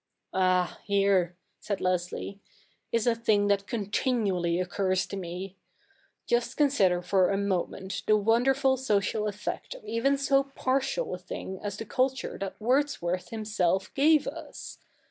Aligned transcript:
'Ah, 0.33 0.79
here,' 0.85 1.35
said 1.59 1.79
Leslie, 1.79 2.39
'is 2.91 3.05
a 3.05 3.13
thing 3.13 3.45
that 3.49 3.67
continually 3.67 4.59
occurs 4.59 5.05
to 5.05 5.15
me. 5.15 5.55
Just 6.25 6.57
consider 6.57 7.03
for 7.03 7.29
a 7.29 7.37
moment 7.37 8.01
the 8.07 8.17
wonder 8.17 8.55
ful 8.55 8.77
social 8.77 9.27
effect 9.27 9.75
of 9.75 9.85
even 9.85 10.17
so 10.17 10.45
partial 10.55 11.13
a 11.13 11.19
thing 11.19 11.59
as 11.61 11.77
the 11.77 11.85
culture 11.85 12.39
that 12.39 12.59
Wordsworth 12.59 13.29
himself 13.29 13.93
gave 13.93 14.27
us. 14.27 14.79